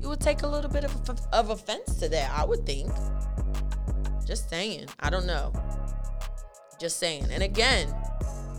[0.00, 2.90] You would take a little bit of, of offense to that, I would think.
[4.26, 4.86] Just saying.
[5.00, 5.52] I don't know.
[6.80, 7.26] Just saying.
[7.30, 7.94] And again,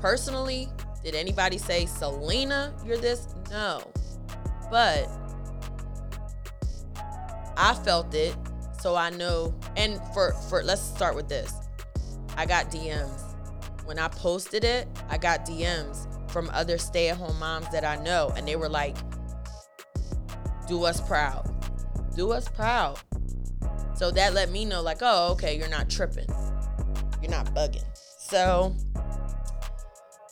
[0.02, 0.70] personally,
[1.04, 3.28] did anybody say, Selena, you're this?
[3.50, 3.82] No.
[4.70, 5.10] But
[7.58, 8.36] I felt it,
[8.80, 9.58] so I know.
[9.76, 11.54] And for for let's start with this.
[12.36, 13.24] I got DMs.
[13.86, 18.48] When I posted it, I got DMs from other stay-at-home moms that I know and
[18.48, 18.96] they were like
[20.68, 21.52] do us proud.
[22.16, 23.00] Do us proud.
[23.96, 26.28] So that let me know like, "Oh, okay, you're not tripping.
[27.24, 27.86] You're not bugging."
[28.20, 28.76] So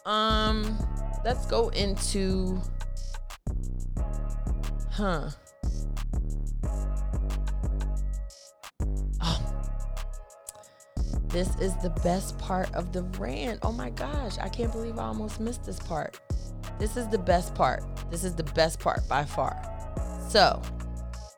[0.05, 0.77] um
[1.25, 2.61] let's go into
[4.91, 5.31] huh
[11.35, 13.59] This is the best part of the rant.
[13.61, 16.17] Oh my gosh, I can't believe I almost missed this part.
[16.79, 17.83] This is the best part.
[18.09, 19.61] This is the best part by far.
[20.29, 20.61] So,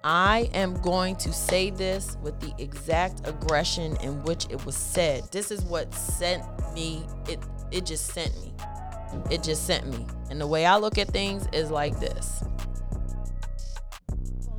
[0.04, 5.24] I am going to say this with the exact aggression in which it was said.
[5.32, 6.44] This is what sent
[6.76, 7.40] me, it
[7.72, 8.54] it just sent me.
[9.32, 10.06] It just sent me.
[10.30, 12.44] And the way I look at things is like this.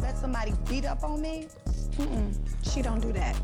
[0.01, 1.47] Let somebody beat up on me?
[1.93, 2.37] Mm-mm,
[2.75, 3.37] she don't do that.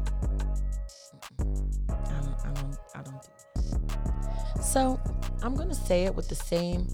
[4.75, 5.01] So
[5.41, 6.89] I'm gonna say it with the same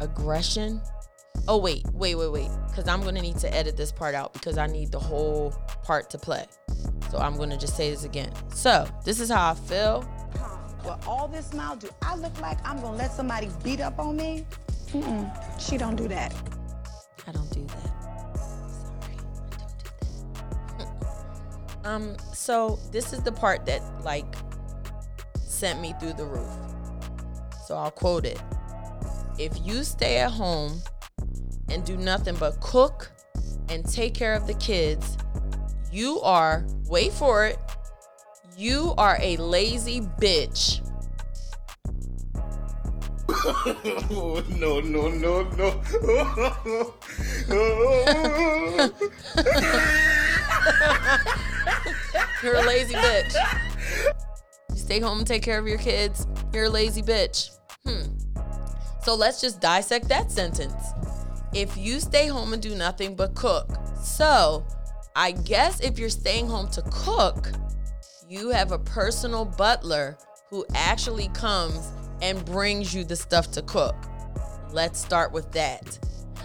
[0.00, 0.80] aggression.
[1.48, 4.56] Oh wait, wait, wait, wait, because I'm gonna need to edit this part out because
[4.56, 5.50] I need the whole
[5.82, 6.46] part to play.
[7.10, 8.32] So I'm gonna just say this again.
[8.54, 10.08] So this is how I feel.
[10.82, 14.16] Well, all this mouth, do I look like I'm gonna let somebody beat up on
[14.16, 14.46] me?
[14.86, 16.34] Mm-mm, she don't do that.
[17.26, 18.38] I don't do that.
[18.38, 19.16] Sorry,
[19.52, 19.88] I don't
[20.78, 21.78] do that.
[21.84, 24.34] um, so this is the part that like
[25.34, 26.48] sent me through the roof.
[27.70, 28.42] So I'll quote it.
[29.38, 30.82] If you stay at home
[31.68, 33.12] and do nothing but cook
[33.68, 35.16] and take care of the kids,
[35.92, 37.60] you are, wait for it,
[38.56, 40.84] you are a lazy bitch.
[44.58, 45.80] no, no, no, no.
[52.42, 53.34] You're a lazy bitch.
[54.70, 56.26] You stay home and take care of your kids.
[56.52, 57.59] You're a lazy bitch.
[57.86, 58.02] Hmm.
[59.02, 60.92] So let's just dissect that sentence.
[61.52, 63.68] If you stay home and do nothing but cook.
[64.02, 64.66] So
[65.16, 67.50] I guess if you're staying home to cook,
[68.28, 70.16] you have a personal butler
[70.50, 73.96] who actually comes and brings you the stuff to cook.
[74.72, 75.98] Let's start with that.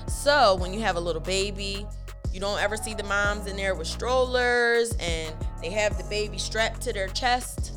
[0.07, 1.85] So when you have a little baby,
[2.33, 6.37] you don't ever see the moms in there with strollers and they have the baby
[6.37, 7.73] strapped to their chest.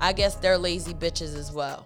[0.00, 1.84] I guess they're lazy bitches as well.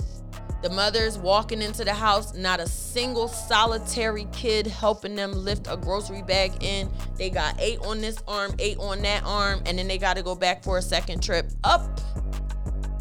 [0.62, 5.76] The mothers walking into the house, not a single solitary kid helping them lift a
[5.76, 6.90] grocery bag in.
[7.16, 10.22] They got eight on this arm, eight on that arm, and then they got to
[10.22, 12.00] go back for a second trip up.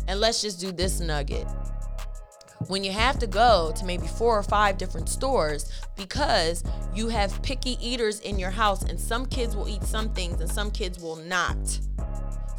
[0.08, 1.48] And let's just do this nugget
[2.68, 7.42] when you have to go to maybe four or five different stores because you have
[7.42, 11.00] picky eaters in your house and some kids will eat some things and some kids
[11.00, 11.58] will not.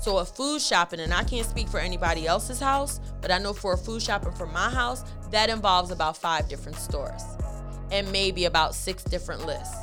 [0.01, 3.53] So a food shopping, and I can't speak for anybody else's house, but I know
[3.53, 7.23] for a food shopping for my house, that involves about five different stores
[7.93, 9.77] and maybe about six different lists.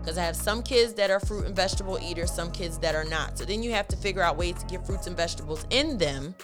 [0.00, 3.04] Because I have some kids that are fruit and vegetable eaters, some kids that are
[3.04, 3.38] not.
[3.38, 6.34] So then you have to figure out ways to get fruits and vegetables in them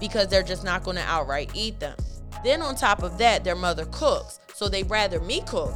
[0.00, 1.96] because they're just not going to outright eat them.
[2.42, 4.40] Then on top of that, their mother cooks.
[4.52, 5.74] So they rather me cook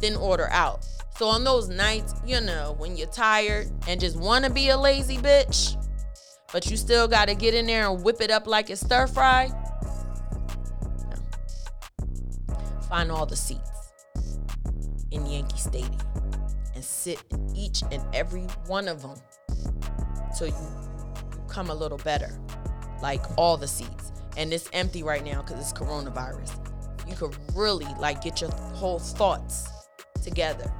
[0.00, 0.86] than order out.
[1.18, 4.76] So on those nights, you know, when you're tired and just want to be a
[4.76, 5.76] lazy bitch,
[6.52, 9.06] but you still got to get in there and whip it up like it's stir
[9.06, 9.50] fry.
[12.88, 13.92] Find all the seats
[15.10, 15.98] in Yankee Stadium
[16.74, 19.16] and sit in each and every one of them
[20.44, 20.52] you,
[21.32, 22.38] you come a little better.
[23.00, 26.52] Like all the seats and it's empty right now because it's coronavirus.
[27.08, 29.68] You could really like get your whole thoughts
[30.22, 30.70] together.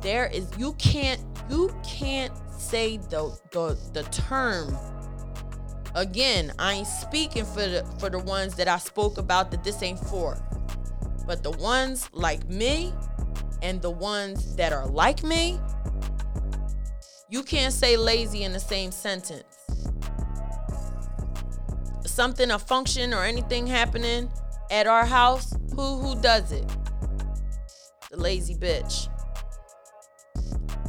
[0.00, 4.76] There is you can't you can't say the the the term
[5.94, 9.82] again i ain't speaking for the for the ones that i spoke about that this
[9.82, 10.36] ain't for
[11.26, 12.92] but the ones like me
[13.62, 15.60] and the ones that are like me
[17.28, 19.56] you can't say lazy in the same sentence
[22.16, 24.30] something, a function or anything happening
[24.70, 26.66] at our house, who who does it?
[28.10, 29.08] The lazy bitch.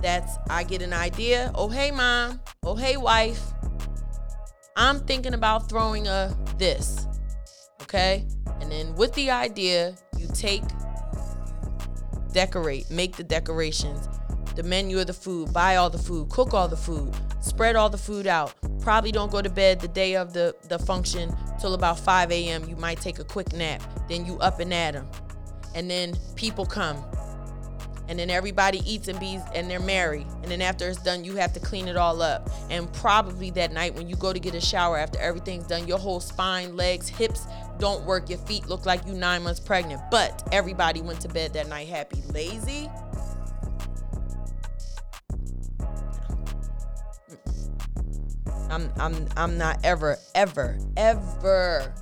[0.02, 1.52] That's I get an idea.
[1.56, 2.40] Oh hey mom.
[2.64, 3.42] Oh hey wife.
[4.76, 7.08] I'm thinking about throwing a this.
[7.82, 8.28] Okay?
[8.62, 10.64] And then with the idea, you take
[12.34, 14.08] decorate, make the decorations,
[14.56, 17.90] the menu of the food, buy all the food, cook all the food, spread all
[17.90, 21.74] the food out, probably don't go to bed the day of the, the function till
[21.74, 22.68] about 5 a.m.
[22.70, 23.82] You might take a quick nap.
[24.08, 25.08] Then you up and at them.
[25.76, 27.04] And then people come.
[28.08, 30.26] And then everybody eats and bees and they're merry.
[30.44, 32.50] And then after it's done, you have to clean it all up.
[32.70, 36.00] And probably that night when you go to get a shower after everything's done, your
[36.00, 37.46] whole spine, legs, hips
[37.80, 38.30] don't work.
[38.30, 40.02] Your feet look like you nine months pregnant.
[40.10, 42.22] But everybody went to bed that night happy.
[42.34, 42.90] Lazy?
[47.30, 48.72] Mm.
[48.72, 51.94] I'm I'm I'm not ever ever ever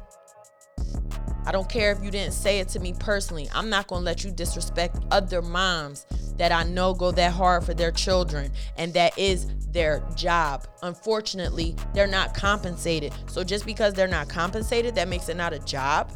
[1.45, 3.49] I don't care if you didn't say it to me personally.
[3.53, 6.05] I'm not going to let you disrespect other moms
[6.38, 10.67] that I know go that hard for their children and that is their job.
[10.81, 13.13] Unfortunately, they're not compensated.
[13.27, 16.12] So just because they're not compensated, that makes it not a job.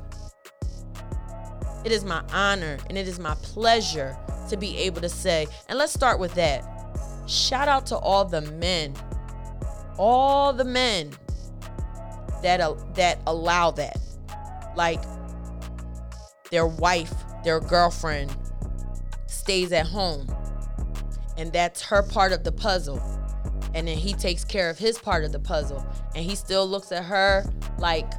[1.86, 4.18] It is my honor and it is my pleasure
[4.50, 6.66] to be able to say, and let's start with that.
[7.28, 8.96] Shout out to all the men
[10.00, 11.12] all the men
[12.42, 14.00] that uh, that allow that
[14.76, 15.04] like
[16.52, 18.36] their wife their girlfriend
[19.28, 20.28] stays at home.
[21.38, 23.02] And that's her part of the puzzle.
[23.74, 25.86] And then he takes care of his part of the puzzle.
[26.16, 27.46] And he still looks at her
[27.78, 28.12] like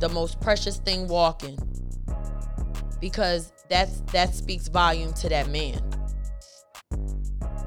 [0.00, 1.58] the most precious thing walking.
[3.00, 5.80] Because that's that speaks volume to that man.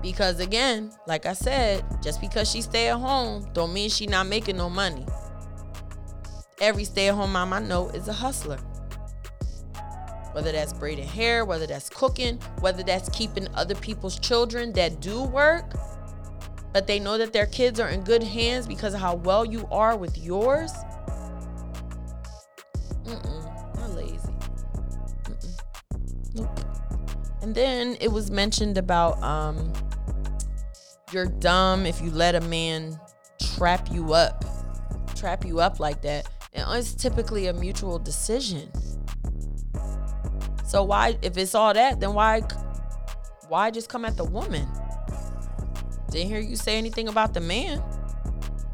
[0.02, 4.28] Because again, like I said, just because she stay at home don't mean she not
[4.28, 5.06] making no money.
[6.62, 8.60] Every stay at home mom I know is a hustler.
[10.36, 15.23] Whether that's braiding hair, whether that's cooking, whether that's keeping other people's children that do
[15.23, 15.75] work,
[16.73, 19.65] but they know that their kids are in good hands because of how well you
[19.71, 20.73] are with yours.
[23.05, 24.17] Mm-mm, not lazy.
[25.23, 26.36] Mm-mm.
[26.36, 26.59] Nope.
[27.41, 29.71] And then it was mentioned about um,
[31.13, 32.99] you're dumb if you let a man
[33.41, 34.43] trap you up,
[35.15, 36.27] trap you up like that.
[36.51, 38.69] And it's typically a mutual decision.
[40.76, 42.41] So why, if it's all that, then why,
[43.47, 44.67] why just come at the woman?
[46.11, 47.82] Didn't hear you say anything about the man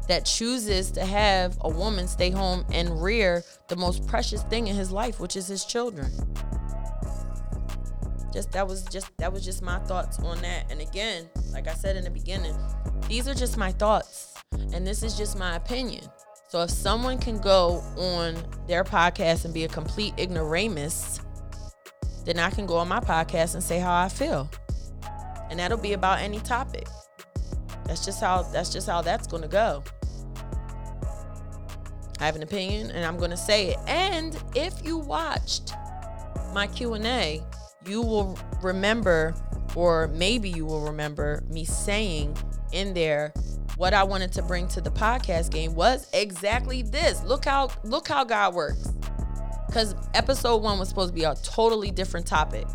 [0.08, 4.74] that chooses to have a woman stay home and rear the most precious thing in
[4.74, 6.10] his life, which is his children.
[8.32, 10.72] Just that was just that was just my thoughts on that.
[10.72, 12.56] And again, like I said in the beginning,
[13.06, 14.34] these are just my thoughts
[14.72, 16.02] and this is just my opinion.
[16.48, 18.34] So if someone can go on
[18.66, 21.20] their podcast and be a complete ignoramus,
[22.24, 24.50] then I can go on my podcast and say how I feel.
[25.50, 26.86] And that'll be about any topic.
[27.84, 29.82] That's just how that's just how that's going to go.
[32.20, 33.78] I have an opinion and I'm going to say it.
[33.86, 35.74] And if you watched
[36.54, 37.42] my Q&A,
[37.86, 39.34] you will remember
[39.74, 42.36] or maybe you will remember me saying
[42.72, 43.32] in there
[43.76, 47.22] what I wanted to bring to the podcast game was exactly this.
[47.24, 48.91] Look how look how God works.
[49.72, 52.66] Cuz episode 1 was supposed to be a totally different topic.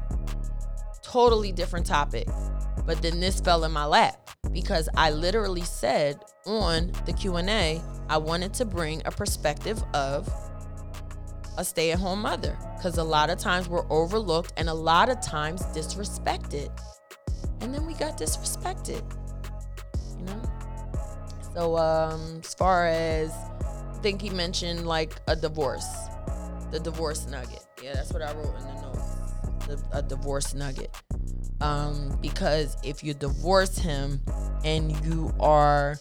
[1.04, 2.28] Totally different topic.
[2.88, 8.18] But then this fell in my lap because I literally said on the Q&A I
[8.18, 10.28] wanted to bring a perspective of
[11.60, 15.62] a stay-at-home mother cuz a lot of times we're overlooked and a lot of times
[15.76, 16.72] disrespected.
[17.62, 19.04] And then we got disrespected.
[20.18, 20.42] You know?
[21.54, 25.86] So um as far as I think he mentioned like a divorce.
[26.72, 27.66] The divorce nugget.
[27.82, 29.00] Yeah, that's what I wrote in the notes.
[29.68, 30.96] The, a divorce nugget.
[31.62, 34.22] Um, because if you divorce him
[34.64, 35.98] and you are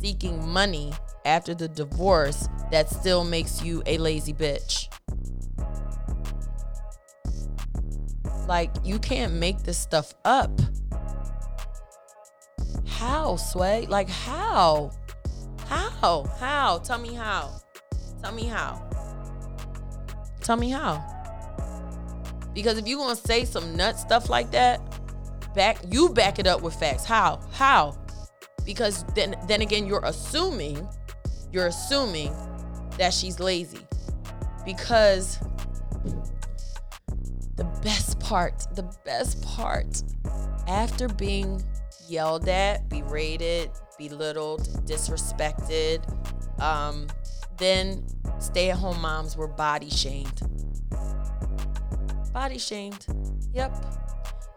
[0.00, 0.92] seeking money
[1.24, 4.88] after the divorce, that still makes you a lazy bitch.
[8.46, 10.58] Like, you can't make this stuff up.
[12.86, 13.86] How, Sway?
[13.86, 14.92] Like, how?
[15.66, 16.24] How?
[16.38, 16.78] How?
[16.78, 17.60] Tell me how.
[18.22, 18.87] Tell me how.
[20.48, 21.04] Tell me how.
[22.54, 24.80] Because if you're gonna say some nut stuff like that,
[25.54, 27.04] back you back it up with facts.
[27.04, 27.38] How?
[27.52, 27.98] How?
[28.64, 30.88] Because then then again, you're assuming,
[31.52, 32.34] you're assuming
[32.96, 33.86] that she's lazy.
[34.64, 35.38] Because
[37.56, 40.02] the best part, the best part,
[40.66, 41.62] after being
[42.08, 46.00] yelled at, berated, belittled, disrespected.
[46.58, 47.06] Um,
[47.58, 48.04] then
[48.38, 50.42] stay at home moms were body shamed.
[52.32, 53.06] Body shamed.
[53.52, 53.74] Yep.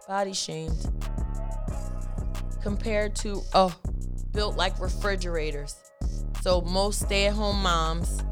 [0.07, 0.91] Body shamed.
[2.61, 3.75] Compared to, oh,
[4.33, 5.75] built like refrigerators.
[6.41, 8.23] So most stay at home moms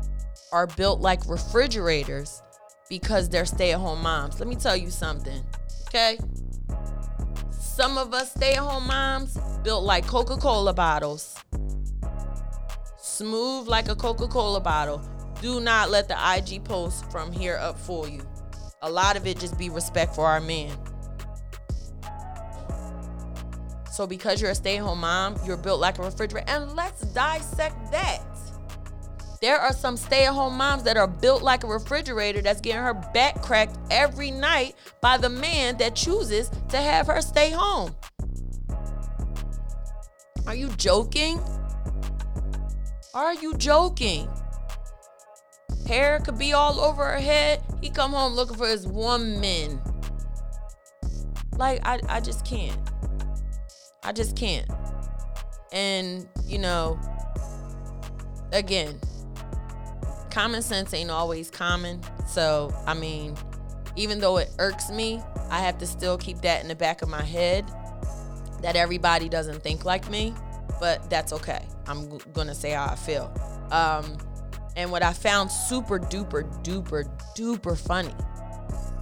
[0.52, 2.42] are built like refrigerators
[2.90, 4.40] because they're stay at home moms.
[4.40, 5.44] Let me tell you something,
[5.88, 6.18] okay?
[7.52, 11.36] Some of us stay at home moms built like Coca Cola bottles,
[13.20, 15.02] smooth like a Coca Cola bottle.
[15.42, 18.26] Do not let the IG post from here up fool you.
[18.82, 20.72] A lot of it just be respect for our men.
[23.92, 26.50] So because you're a stay-at-home mom, you're built like a refrigerator.
[26.50, 28.22] And let's dissect that.
[29.42, 33.42] There are some stay-at-home moms that are built like a refrigerator that's getting her back
[33.42, 37.94] cracked every night by the man that chooses to have her stay home.
[40.48, 41.42] Are you joking?
[43.20, 44.30] Are you joking?
[45.86, 47.62] Hair could be all over her head.
[47.82, 49.82] He come home looking for his woman.
[51.58, 52.80] Like I, I just can't.
[54.04, 54.72] I just can't.
[55.74, 56.98] And you know,
[58.54, 58.98] again,
[60.32, 62.02] common sense ain't always common.
[62.26, 63.36] So I mean,
[63.98, 67.10] even though it irks me, I have to still keep that in the back of
[67.10, 67.70] my head
[68.62, 70.34] that everybody doesn't think like me,
[70.80, 71.68] but that's okay.
[71.90, 73.34] I'm gonna say how I feel.
[73.72, 74.18] Um,
[74.76, 78.14] and what I found super duper duper duper funny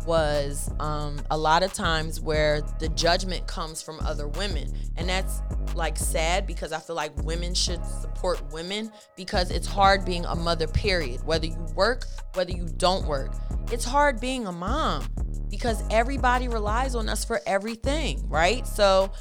[0.08, 4.74] was um, a lot of times where the judgment comes from other women.
[4.96, 5.42] And that's
[5.76, 10.36] like sad because I feel like women should support women because it's hard being a
[10.36, 11.24] mother, period.
[11.26, 13.36] Whether you work, whether you don't work,
[13.72, 15.06] it's hard being a mom
[15.50, 18.66] because everybody relies on us for everything, right?
[18.66, 19.12] So,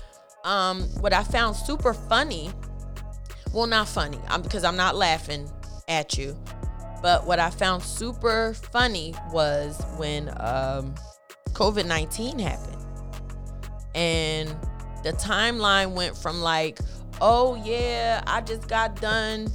[0.45, 2.53] um, what I found super funny,
[3.53, 5.51] well, not funny, I'm, because I'm not laughing
[5.89, 6.37] at you.
[7.03, 10.95] But what I found super funny was when um,
[11.53, 12.77] COVID 19 happened.
[13.95, 14.49] And
[15.03, 16.79] the timeline went from like,
[17.21, 19.49] oh yeah, I just got done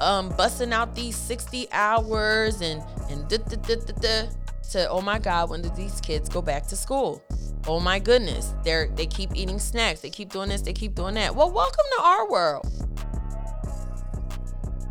[0.00, 4.28] um, busting out these 60 hours and, and da, da, da, da, da,
[4.72, 7.22] to, oh my God, when do these kids go back to school?
[7.66, 11.14] Oh my goodness, they're they keep eating snacks, they keep doing this, they keep doing
[11.14, 11.34] that.
[11.34, 12.66] Well, welcome to our world.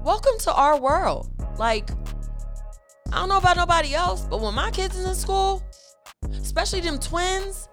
[0.10, 1.30] Welcome to our world.
[1.60, 1.92] Like,
[3.14, 5.62] I don't know about nobody else, but when my kids is in school,
[6.32, 7.70] especially them twins,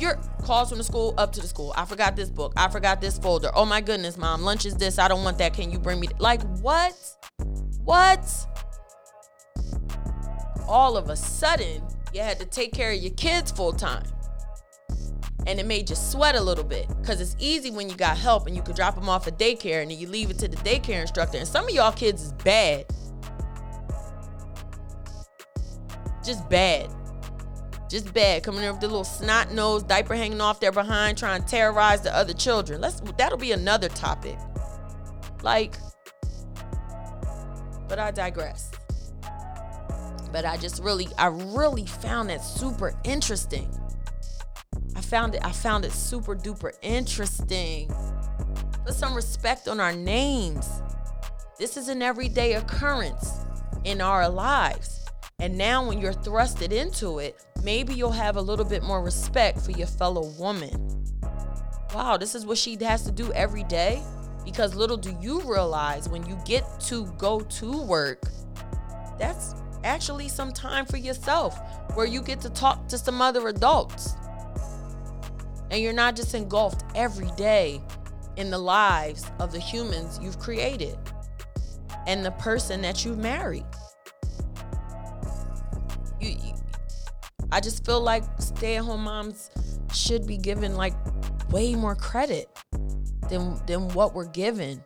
[0.00, 1.72] your calls from the school up to the school.
[1.76, 2.54] I forgot this book.
[2.56, 3.52] I forgot this folder.
[3.54, 4.98] Oh my goodness, mom, lunch is this.
[4.98, 5.54] I don't want that.
[5.54, 6.08] Can you bring me?
[6.18, 6.92] Like, what?
[7.84, 8.28] What?
[10.66, 14.02] All of a sudden, you had to take care of your kids full time.
[15.48, 18.46] And it made you sweat a little bit because it's easy when you got help
[18.46, 20.58] and you could drop them off at daycare and then you leave it to the
[20.58, 21.38] daycare instructor.
[21.38, 22.84] And some of y'all kids is bad.
[26.22, 26.90] Just bad.
[27.88, 28.42] Just bad.
[28.42, 32.02] Coming in with the little snot nose, diaper hanging off their behind, trying to terrorize
[32.02, 32.82] the other children.
[32.82, 34.38] Let's that'll be another topic.
[35.42, 35.78] Like,
[37.88, 38.70] but I digress.
[40.30, 43.74] But I just really, I really found that super interesting.
[44.98, 47.88] I found it, I found it super duper interesting.
[48.84, 50.82] Put some respect on our names.
[51.56, 53.32] This is an everyday occurrence
[53.84, 55.06] in our lives.
[55.38, 59.60] And now, when you're thrusted into it, maybe you'll have a little bit more respect
[59.60, 61.04] for your fellow woman.
[61.94, 64.02] Wow, this is what she has to do every day.
[64.44, 68.24] Because little do you realize when you get to go to work,
[69.16, 71.56] that's actually some time for yourself
[71.94, 74.16] where you get to talk to some other adults.
[75.70, 77.82] And you're not just engulfed every day
[78.36, 80.96] in the lives of the humans you've created
[82.06, 83.66] and the person that you've married.
[86.20, 86.54] You, you
[87.50, 89.50] I just feel like stay-at-home moms
[89.92, 90.94] should be given like
[91.50, 92.48] way more credit
[93.28, 94.82] than than what we're given.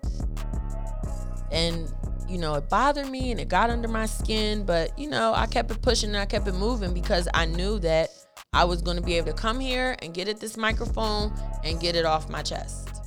[1.51, 1.93] And
[2.29, 5.47] you know, it bothered me and it got under my skin, but you know, I
[5.47, 8.11] kept it pushing and I kept it moving because I knew that
[8.55, 11.33] I was going to be able to come here and get at this microphone
[11.65, 13.01] and get it off my chest.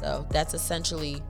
[0.00, 1.20] So that's essentially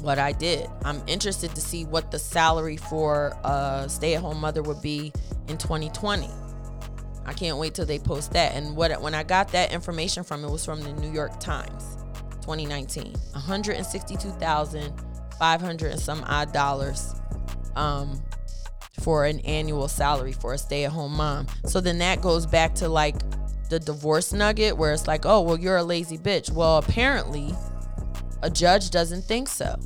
[0.00, 0.68] what I did.
[0.84, 5.12] I'm interested to see what the salary for a stay at home mother would be
[5.48, 6.30] in 2020.
[7.26, 8.54] I can't wait till they post that.
[8.54, 11.96] And what when I got that information from it was from the New York Times,
[12.42, 13.12] 2019.
[13.32, 17.12] 162,500 and some odd dollars
[17.74, 18.22] um,
[18.98, 21.46] for an annual salary for a stay-at-home mom.
[21.64, 23.16] So then that goes back to like
[23.68, 27.54] the divorce nugget where it's like, "Oh, well you're a lazy bitch." Well, apparently
[28.42, 29.78] a judge doesn't think so.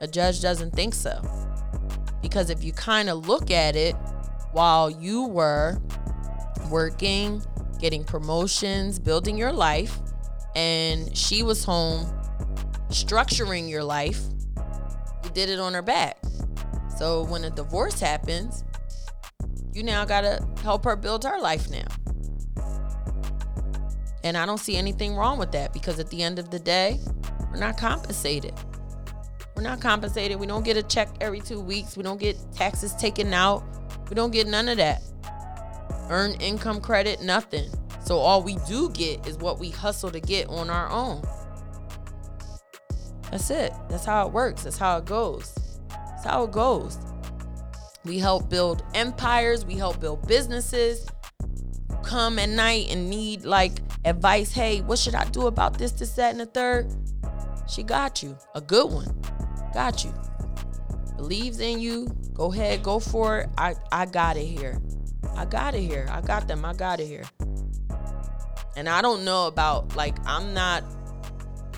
[0.00, 1.20] A judge doesn't think so.
[2.20, 3.94] Because if you kind of look at it
[4.52, 5.80] while you were
[6.70, 7.42] working,
[7.80, 9.98] getting promotions, building your life,
[10.54, 12.06] and she was home
[12.88, 14.20] structuring your life,
[15.24, 16.18] you did it on her back.
[16.96, 18.64] So when a divorce happens,
[19.72, 21.86] you now got to help her build her life now.
[24.24, 27.00] And I don't see anything wrong with that because at the end of the day,
[27.50, 28.54] we're not compensated.
[29.56, 30.38] We're not compensated.
[30.38, 31.96] We don't get a check every two weeks.
[31.96, 33.64] We don't get taxes taken out.
[34.08, 35.02] We don't get none of that.
[36.08, 37.70] Earn income credit, nothing.
[38.04, 41.22] So all we do get is what we hustle to get on our own.
[43.30, 43.72] That's it.
[43.88, 44.64] That's how it works.
[44.64, 45.54] That's how it goes.
[46.22, 46.98] That's how it goes.
[48.04, 51.04] We help build empires, we help build businesses.
[52.04, 54.52] come at night and need like advice.
[54.52, 56.94] Hey, what should I do about this, this, that, and the third?
[57.68, 58.36] She got you.
[58.54, 59.20] A good one.
[59.74, 60.14] Got you.
[61.16, 62.06] Believes in you.
[62.34, 63.50] Go ahead, go for it.
[63.58, 64.80] I, I got it here.
[65.34, 66.06] I got it here.
[66.10, 66.64] I got them.
[66.64, 67.24] I got it here.
[68.76, 70.84] And I don't know about like I'm not,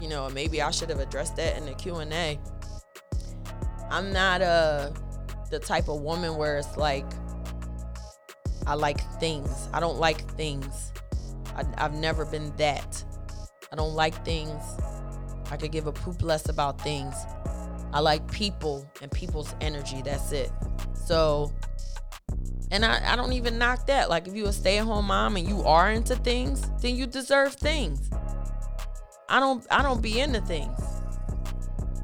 [0.03, 2.39] you know, maybe I should have addressed that in the Q&A.
[3.91, 4.91] I'm not uh
[5.51, 7.07] the type of woman where it's like
[8.67, 9.69] I like things.
[9.73, 10.93] I don't like things.
[11.55, 13.05] I, I've never been that.
[13.71, 14.63] I don't like things.
[15.51, 17.15] I could give a poop less about things.
[17.93, 20.03] I like people and people's energy.
[20.03, 20.51] That's it.
[20.95, 21.53] So,
[22.71, 24.09] and I, I don't even knock that.
[24.09, 27.07] Like, if you a stay at home mom and you are into things, then you
[27.07, 28.11] deserve things.
[29.29, 30.81] I don't I don't be into things.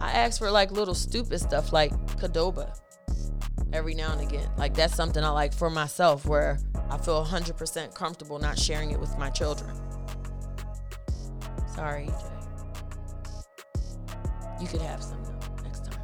[0.01, 2.79] I ask for like little stupid stuff like Qdoba
[3.73, 4.49] every now and again.
[4.57, 6.59] Like that's something I like for myself where
[6.91, 9.71] I feel 100% comfortable not sharing it with my children.
[11.75, 12.27] Sorry, EJ.
[14.61, 16.01] You could have some though, next time.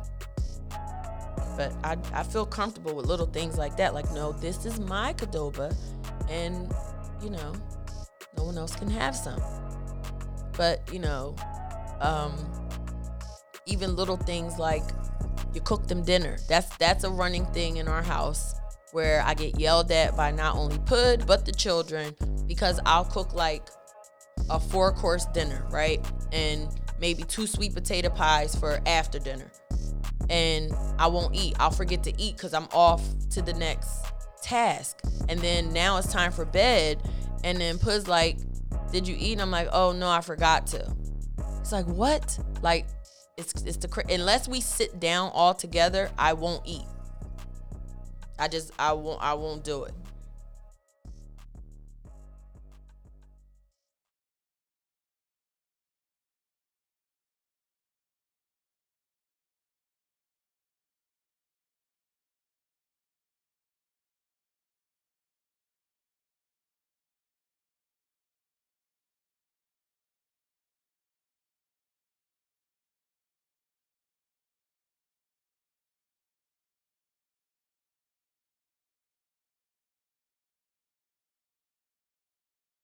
[1.57, 3.95] But I, I feel comfortable with little things like that.
[3.95, 5.77] Like, no, this is my Qdoba,
[6.31, 6.73] and
[7.23, 7.53] you know,
[8.39, 9.43] no one else can have some.
[10.57, 11.35] But you know,
[12.01, 12.33] um,
[13.67, 14.85] even little things like
[15.55, 16.39] you cook them dinner.
[16.49, 18.55] That's that's a running thing in our house
[18.93, 22.15] where I get yelled at by not only Pud but the children
[22.47, 23.69] because I'll cook like
[24.49, 26.05] a four course dinner, right?
[26.33, 26.69] And
[27.01, 29.51] maybe two sweet potato pies for after dinner.
[30.31, 31.57] And I won't eat.
[31.61, 34.07] I'll forget to eat because I'm off to the next
[34.43, 35.01] task.
[35.29, 37.03] And then now it's time for bed.
[37.45, 38.39] And then Pud's like,
[38.93, 39.33] Did you eat?
[39.33, 40.95] And I'm like, Oh no, I forgot to.
[41.61, 42.39] It's like, What?
[42.63, 42.87] Like,
[43.37, 46.87] it's, it's the, unless we sit down all together, I won't eat.
[48.39, 49.95] I just, I won't, I won't do it.